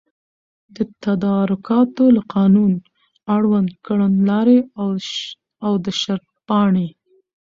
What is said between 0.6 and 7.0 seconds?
د تدارکاتو له قانون، اړوند کړنلاري او د شرطپاڼي